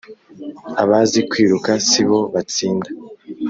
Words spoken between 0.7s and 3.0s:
abazi kwiruka si bo batsinda